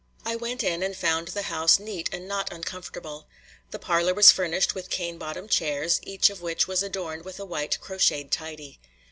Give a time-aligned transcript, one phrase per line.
[0.25, 3.27] I went in and found the house neat and not uncomfortable.
[3.69, 7.45] The parlor was furnished with cane bottomed chairs, each of which was adorned with a
[7.45, 8.79] white crocheted tidy.